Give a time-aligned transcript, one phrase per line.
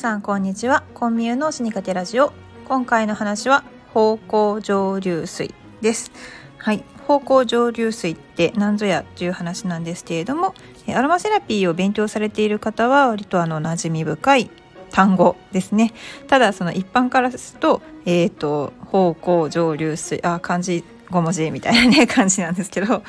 [0.00, 0.82] さんこんにちは。
[0.94, 2.32] コンミューの死にかけラジオ。
[2.66, 6.10] 今回の話は方向上流水です。
[6.56, 6.84] はい。
[7.06, 10.54] 方向上流水って何ぞやという話なんですけれども
[10.88, 14.50] アロマセラピーを勉強されている方は割とあの馴染み深い
[14.90, 15.92] 単語ですね。
[16.28, 23.02] ただその一般からするとえ、ー、と方向上流水あ漢字5文字みたいなね 感じなんですけど、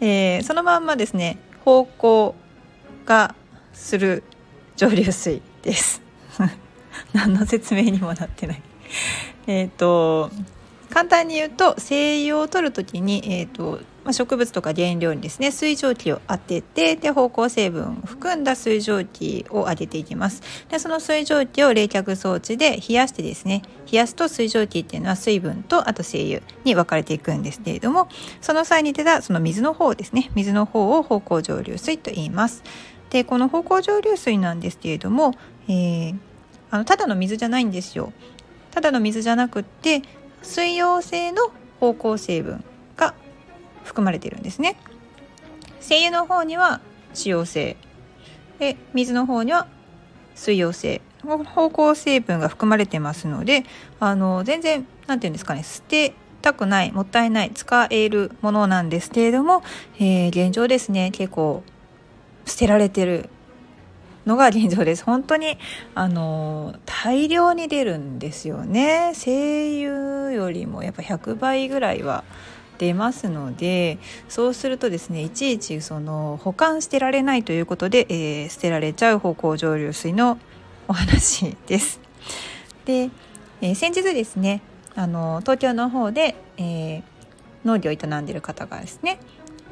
[0.00, 2.34] えー、そのまんまですね方向
[3.06, 3.36] が
[3.72, 4.24] する
[4.74, 6.01] 蒸留水です。
[7.12, 8.62] 何の説明にもなってない。
[9.46, 10.30] えっと
[10.92, 20.42] 簡単に言うと精油を取る時に、えーとまあ、植物とか原料にですね水蒸気を当ててで芳香成分を含んだ水蒸気を上げていきます。
[20.68, 28.08] でその水蒸気を冷却装置で冷やしてですね冷やすと水蒸気っていうのは水分とあと精油に分かれていくんですけれども
[28.42, 32.62] その際に出たその水の方ですね水の方を芳香蒸留水と言います。
[33.12, 35.34] でこの芳香蒸留水なんですけれども、
[35.68, 36.16] えー、
[36.70, 38.12] あのただの水じゃないんですよ。
[38.70, 40.02] ただの水じゃなくって
[40.42, 42.64] 水溶性の芳香成分
[42.96, 43.14] が
[43.84, 44.76] 含まれているんですね。
[45.80, 47.76] 精油の方には脂溶性。
[48.58, 49.66] で水の方には
[50.34, 51.00] 水溶性。
[51.24, 53.64] 芳香成分が含まれてますので
[54.00, 59.62] あの全然何て言うんですかね捨てたくないもったいない使えるものなんですけれども、
[60.00, 61.62] えー、現状ですね結構
[62.44, 63.28] 捨てられてる
[64.26, 65.04] のが現状です。
[65.04, 65.58] 本当に、
[65.94, 69.12] あの、大量に出るんですよね。
[69.14, 72.24] 声優よりもやっぱ100倍ぐらいは
[72.78, 80.38] 出ますので、そうするとですね、いちいちその保管してられないということで、えー、捨てられちゃう方向蒸留水の
[80.88, 82.00] お話です。
[82.84, 83.10] で、
[83.60, 84.62] えー、先日ですね、
[84.94, 87.02] あの、東京の方で、えー、
[87.64, 89.18] 農業を営んでいる方がですね、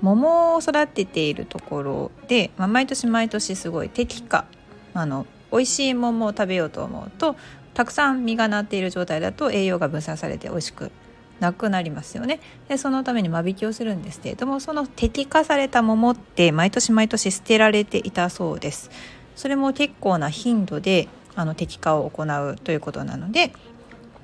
[0.03, 4.47] 桃を育てているところで、まあ、毎年毎年すごい適化
[4.95, 7.37] あの美味しい桃を食べようと思うと
[7.75, 10.91] たくさん実がなっている状態だと栄養が分散されて美味しく
[11.39, 12.41] なくなりますよね。
[12.69, 18.91] でそのために間引きをするんですけれどもその適化された桃って毎年毎年捨てられていたそうです。
[19.37, 23.53] それも結構な頻度であの適化を行うということなので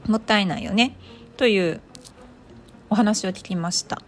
[0.06, 0.94] もったいないよね
[1.38, 1.80] という
[2.90, 4.02] お話を聞きました。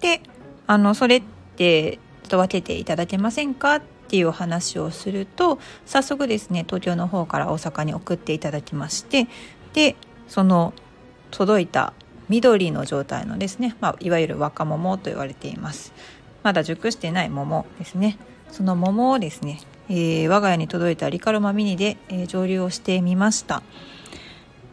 [0.00, 0.20] で
[0.66, 1.22] あのそれっ
[1.56, 9.26] てちょっと分けていただけませんかっていうお話をすると早速ですね東京の方から大阪に送っていただきまして
[9.72, 9.96] で
[10.28, 10.72] その
[11.30, 11.94] 届いた
[12.28, 15.92] 緑の状態のですね、まあ、いわゆる若桃と言われています。
[16.42, 18.16] まだ熟してない桃ですね。
[18.50, 23.62] その桃をですね、えー、我が家に届いたリカロマミニで、えー、蒸留をしてみました。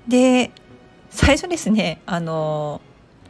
[0.08, 0.52] で
[1.10, 2.82] 最初ですねあの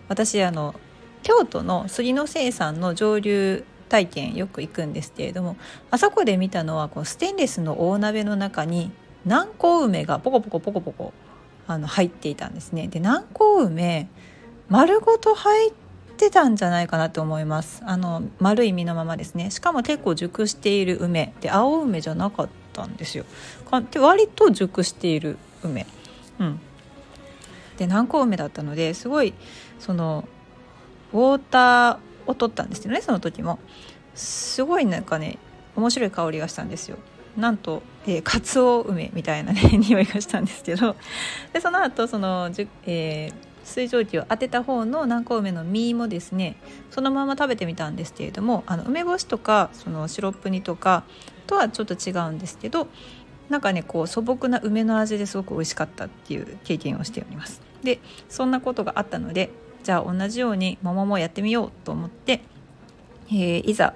[0.07, 0.75] 私あの
[1.23, 5.57] 京都の杉の生産の蒸留体験よく行くんですけれども
[5.91, 8.91] あそこで見たのはこうステンレスの大鍋の中に
[9.25, 11.13] 南高梅がポコポコポコポコ
[11.67, 12.87] あの入っていたんですね。
[12.87, 14.09] で南高梅
[14.69, 15.73] 丸ごと入っ
[16.17, 17.81] てたんじゃないかなと思います。
[17.85, 19.51] あの丸い実のままですね。
[19.51, 21.33] しかも結構熟している梅。
[21.41, 23.25] で青梅じゃなかったんですよ。
[23.91, 25.85] で割と熟している梅。
[26.39, 26.59] うん。
[27.77, 29.33] で南高梅だったのですごい
[29.79, 30.27] その
[31.13, 31.97] ウォーター
[32.27, 33.59] を取ったんですよねその時も。
[34.15, 35.37] すごいなんかね
[35.75, 36.97] 面白い香りがしたんですよ。
[37.37, 40.95] なんと、えー、かつお梅みたいなね 匂いがしたんですけど。
[41.53, 43.33] でその後そのじゅ、えー、
[43.63, 46.57] 水蒸気を当てた方の南高梅の実もですね
[46.89, 51.03] そのまま食べてみたんですけれどもあの梅干しとかそのシロップ煮とか
[51.47, 52.87] とはちょっと違うんですけど
[53.47, 57.61] なんかねこう素朴な梅の味ですごく美味しかったっていう経験をしております。
[57.83, 59.49] でそんなことがあったので
[59.83, 62.41] じゃあ同じように桃もやってみようと思って、
[63.29, 63.93] えー、いざ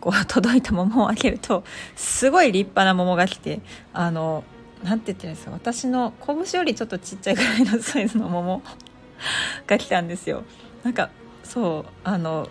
[0.00, 1.64] こう 届いた桃を開けると
[1.96, 3.60] すごい立派な桃が来て
[3.92, 4.44] あの
[4.82, 8.62] なんて言ってるんですか私の拳よりちょっとちっちゃいぐらいのサイズの桃
[9.66, 10.42] が来たんですよ。
[10.82, 11.10] なんか
[11.44, 12.48] そうあの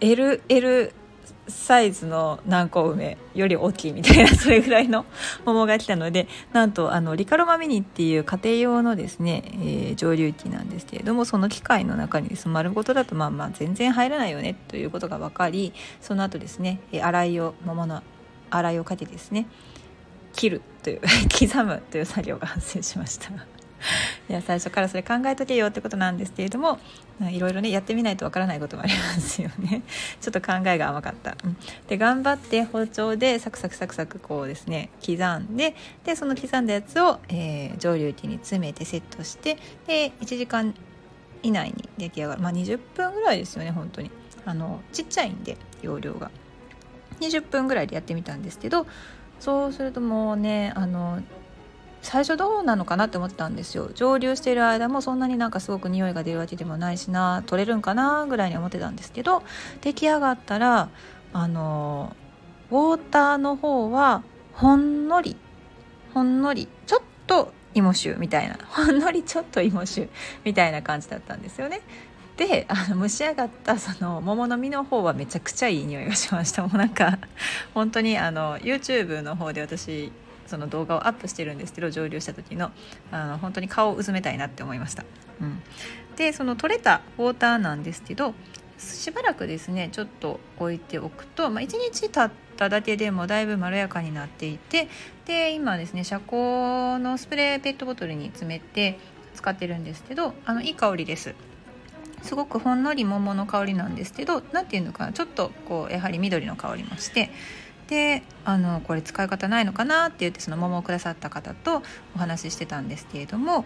[0.00, 0.92] LL
[1.48, 5.06] サイズの南高梅より大きいみたいなそれぐらいの
[5.44, 18.02] 桃が来たのでなんとあのリカロマミニっていう家庭用のですね、えー、蒸留機なんですけれどもその機械の中にです丸ごとだとまあまあ全然入らないよねということが分かりその後ですね洗いを桃の
[18.50, 19.46] 洗いをかけてですね
[20.32, 21.00] 切るという
[21.38, 23.30] 刻むという作業が発生しました。
[24.28, 26.78] いや最初からそれ考えとけよってことなんですけれども
[27.30, 29.82] いろいろねやってみないとわからないこともありますよね。
[30.20, 31.56] ちょっと考えが甘かった、うん、
[31.88, 40.74] で頑張って包丁でサクサクサクサクこうですね刻んででその刻んだやつを、えー、蒸留機に詰めてセットしてで1時間
[41.42, 42.42] 以内に出来上がる。
[42.42, 44.10] まあ20分ぐらいですよね本当に。
[44.44, 46.30] あのちっちゃいんで容量が。
[47.20, 48.86] 20分ぐらいでやってみたんですけど
[49.40, 51.20] そうするともうねあの
[52.02, 53.90] 最初どうなのかなって思ったんですよ。
[53.94, 59.42] 蒸留している間もそんなになんかすごく匂いが出るわけでもないしな取れるんかなぐらいに思ってたんですけど
[59.80, 60.88] 出来上がったら
[61.32, 62.16] あの
[62.70, 64.22] ウォーターの方は
[64.52, 65.36] ほんのり
[66.14, 70.08] ほんのりちょっと芋臭みたいなほんのりちょっと芋臭
[70.44, 71.80] みたいな感じだったんですよね。
[72.36, 76.62] であの蒸し上がったその桃の実の方はめちゃくちゃいい匂いがしました。
[76.62, 77.18] もうなんか
[77.74, 80.12] 本当にあの YouTube の方で私
[80.48, 82.72] その動画をアップしてるんですけど蒸留した時の
[83.12, 85.04] あの本当に顔をうずめたいなって思いました、
[85.40, 85.62] うん、
[86.16, 88.34] でその取れたウォーターなんですけど
[88.78, 94.88] しばらくですねちょっと置いておくと、まあ、1日経っただけでもだいぶまろやかになっていて
[95.26, 98.98] で今ですね遮光のスプレーペットボトルに詰めて
[99.34, 101.34] 使ってるんですけどあのいい香りです。
[102.22, 107.30] すごくほんのり桃の香りなんですけど何て言うのかなちょっとこうやはり緑の香りもして
[107.88, 111.82] であのこれ使い方ないのかなって言ってその桃をくださった方と
[112.14, 113.64] お話ししてたんですけれども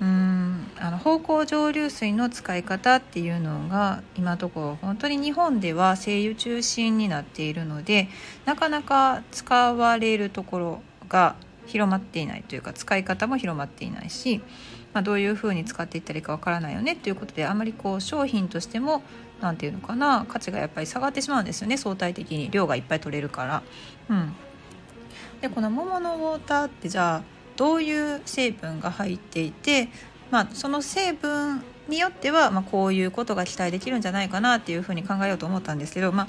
[0.00, 8.08] うんあの芳香蒸留水の使い方っていうのが今のところ本当に日本では精油中心になっているので
[8.44, 11.34] なかなか使われるところが
[11.66, 14.40] 広まっていないというか使い方も広まっていないし
[14.92, 19.02] まあ、どういうふうに使っていったらいいかわからないよねっていうことであまりこう商品としても
[19.40, 22.50] 何て言うのかな価値がやっぱり下がってしまうんですよね相対的に。
[22.50, 23.62] 量がいっぱい取れるから。
[24.10, 24.34] うん、
[25.40, 27.22] でこの桃のウォーターってじゃあ
[27.56, 29.88] どういう成分が入っていて、
[30.30, 36.28] まあ、その成分によっては、まあ、こういうことが期待できるんじゃないかなっていうふうに考えようと思ったんですけど、まあ、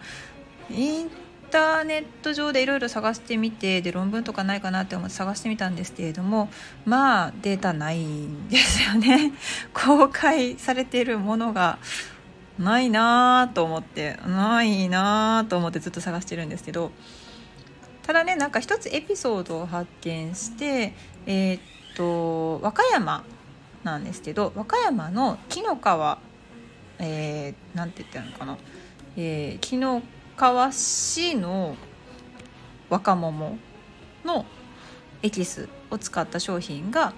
[0.73, 1.11] イン
[1.49, 6.49] ターネット上でいろいろ探してみてで論文とかないかなって思って探してみたんですけれども
[6.85, 9.33] まあデータないんですよね。
[9.73, 11.79] 公開されているものが
[12.59, 16.91] ないなと思ってないなと思ってずっと探してるんですけど
[18.03, 20.93] ただねなんか一つエピソードを発見して
[21.25, 21.61] えー、っ
[21.95, 23.23] と和歌山
[23.83, 26.19] なんですけど和歌山の紀の川
[26.99, 28.57] えー、なんて言ったのかな、
[29.15, 30.03] えー、紀の
[30.35, 31.75] 川市の
[32.89, 33.57] 若桃
[34.25, 34.45] の
[35.23, 37.13] エキスを使った商品が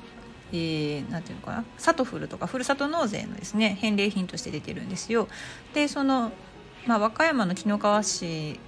[0.53, 1.65] えー、ていうのかな？
[1.77, 5.27] サトフルとかふるさと納税のですね返礼品として出てるんですよ。
[5.73, 6.31] でその、
[6.85, 8.59] まあ、和歌山の紀の川市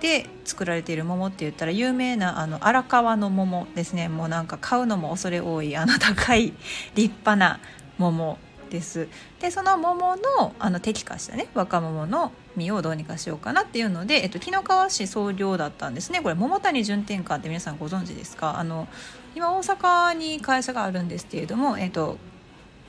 [0.00, 4.08] で作られている桃って言ったら有名なあの荒川の桃ですね。
[4.08, 6.52] もうなんか買うのも恐れ多いあの高い
[6.94, 7.60] 立派な
[7.98, 8.38] 桃。
[8.68, 9.08] です。
[9.40, 16.20] でその桃のあの適化したね若桃の実をどうにかしようかなっていうので、えっと、紀の川市創業だったんですね。
[16.20, 18.58] これ桃谷純天館って皆さんご存知ですか？
[18.58, 18.88] あの
[19.34, 22.16] 今大阪に会社があるんですけれども、えっと、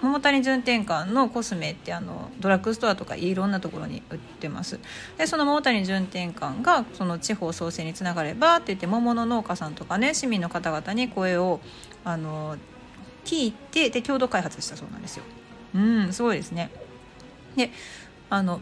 [0.02, 4.80] 桃谷純天館のコスメってあのドラッグストアとかいろんなところに売ってます。
[5.18, 11.60] でその桃谷純天館がその地方創生につながればって言って桃の農家さんとかね市民の方々に声を
[12.06, 12.58] あの
[13.26, 15.24] 聞いてで共同開発したそうなんですよ。
[15.78, 16.72] うんすごいですね。
[17.56, 17.72] で
[18.30, 18.60] あの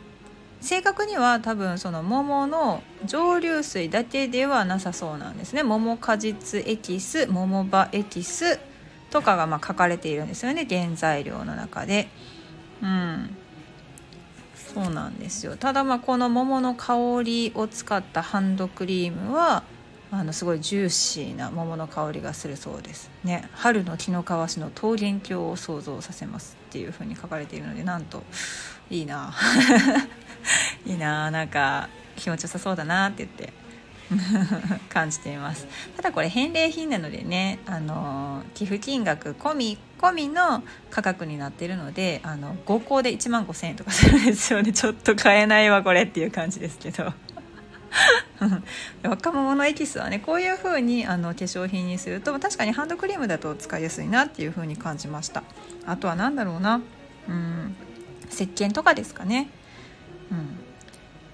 [0.61, 5.63] 正確には多分その桃の蒸留水だけではなさそうなんですね。
[5.63, 8.59] 桃果実エキス桃葉エキス
[9.11, 12.09] とかがま書かれているんですよね原材料の中で。
[12.81, 13.37] うん。
[14.73, 15.55] そうなんですよ。
[15.55, 19.63] ただまあこの桃の香りを使ったハンドクリームは
[20.17, 23.49] あのすごいジューシーな桃の香りがするそうですね。
[23.53, 28.23] 春の紀の川市の桃源郷を想像させますっていう風に書かれているのでなんと
[28.89, 29.33] いいな。
[30.85, 31.29] いいな。
[31.31, 33.53] なんか気持ちよさそうだなって言って
[34.89, 35.67] 感じています。
[35.97, 44.71] ただこれ返礼品なのでねあの寄付金額込み込みの価格になってるのであの5個で1万5000円とかするんですよね。
[44.71, 47.13] ちょっと買えないわこれっていう感じですけど。
[49.03, 55.43] 若者のエキスはねこういう風にあの化粧品にすると確かにハンドクリームだと使いやすいなっていう風に感じました。
[55.85, 56.81] あとは何だろうな。
[57.27, 57.75] うん。
[58.31, 59.49] 石鹸とかですかね。
[60.31, 60.59] うん。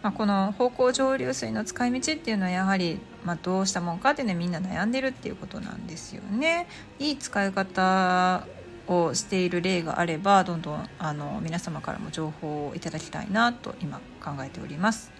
[0.04, 6.68] まあ、この芳香蒸留水の使い道っていうのはやはり、まあ、どうしたもんかっていうのはみんな悩んでるっていうことなんですよね。
[7.00, 8.46] いい使い方
[8.88, 15.12] をしている例があればどんどんあの皆様からも情報をいただきたいなと今考えております。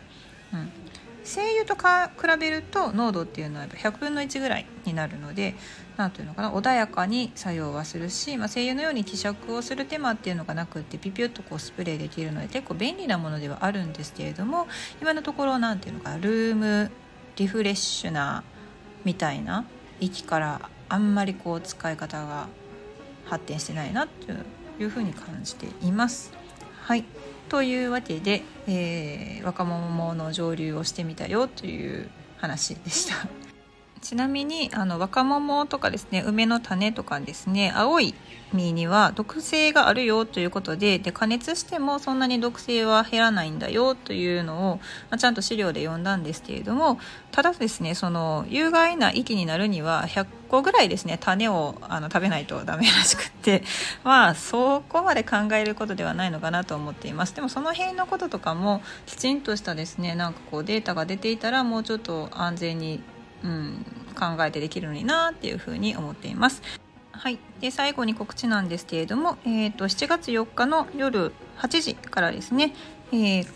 [0.54, 0.72] うん。
[1.24, 5.56] 精油とか比べると濃度っていうのは100分の1ぐらいになるので
[5.98, 14.68] 何ていうのかな穏やかに作用はするし、まあ、精油のように希釈をする手間っていうのがなくってピピュッとこうスプレーできるので結構便利なものではあるんですけれども
[15.02, 16.92] 今のところ何ていうのかルーム
[17.36, 18.44] リフレッシュな
[19.04, 19.66] みたいな
[20.00, 22.48] 息からあんまりこう使い方が
[23.26, 24.12] 発展してないなと
[24.82, 26.34] いうふうに感じています。
[26.82, 27.06] はい
[27.52, 33.28] というわけで、えー、若者の蒸留をしてみたよという話でした。
[34.00, 38.16] ちなみにあの若桃とかですね梅の種とかですね青い
[38.54, 44.82] 実には毒性があるよということでで加熱してもそんなに毒性は減らないんだよというのを、ま
[45.16, 47.00] あ、ちゃんと資料で読んだんですけれども
[47.32, 53.64] ただですねその有害な息になるには100個ぐらいですね種をあの食べないとダメらしくって
[54.04, 63.02] まあそこまで考えることではないのかなと思っていますでもその辺のこととかもきちんとしたですねなんかこうデータが出ていたらもうちょっと安全に、
[63.44, 66.81] うん、考えてできるのになっていうふうに思っています。
[67.12, 72.74] はい、で最後に告知なんですけれども、えーと、7月4日の夜8時からですね、
[73.12, 73.48] えー、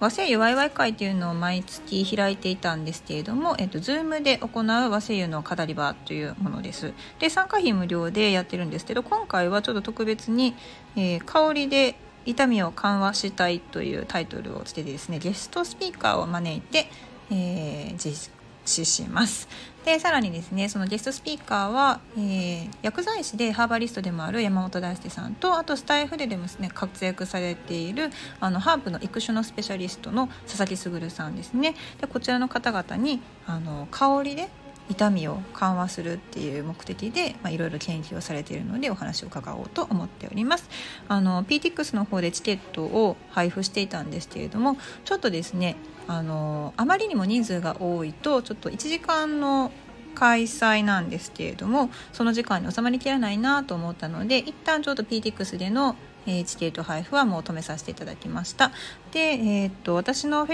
[0.00, 6.92] 和製油ワイワイ会というのを毎月開いていたんですけれども、えーと、Zoom で行う和製油の語り場というものです。
[7.18, 10.54] で参加費無料でやってるんですけど今回はちょっと特別に、
[10.96, 16.88] えー、香りで痛みを緩和したいというタイトルをつけてですねゲストスピーカーを招いて、
[17.30, 18.30] えー、実
[18.64, 19.48] 施します。
[19.84, 34.48] でさらにですねそのゲストスピーカーは、えー、薬剤師でハーバリストでもある山本大輔さんとあとスタイフででもですね活躍されているあのハーブの育種のスペシャリストの佐々木卓さんですねでこちらの方々にあの香りで
[34.90, 40.68] 痛みを緩和するっていう目的でいろいろ研究をされているのでお話を伺おうと思っております
[41.08, 45.76] あの PTX の方でチケットを配布していたんですけれどもちょっとですね
[46.10, 49.70] あのあまりにも人数が多いとちょっと1時間の
[50.16, 58.72] 開催なんですけれどもその時間に収まりきらないなと思ったので一旦ちょっと PTX でのえー、チケット配布はもう止めさせていただきました。
[59.10, 60.44] で、えー、っと私の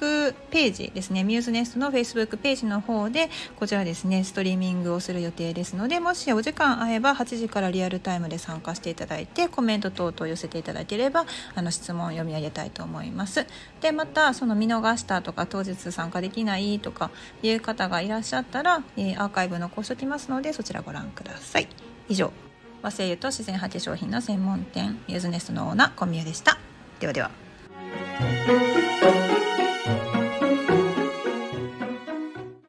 [0.00, 1.24] Facebook ページですね。
[1.24, 13.46] ミューズネストの Facebook ページの方でこちらですねストリーミングをする予定ですのでもしお時間合えば8時からリアルタイムで参加していただいてコメント等々寄せていただければあの質問を読み上げたいと思います。
[13.80, 17.10] でまたその見逃したとか当日参加できないとか
[17.42, 21.68] いう方がいらっしゃったら、えー、アーカイブ残しておきますのでそちらご覧ください。
[22.08, 22.32] 以上。
[22.82, 26.58] 和製油と自然派化粧品の専門店ユーズネストのオーナー小宮でした。
[26.98, 27.30] ではでは。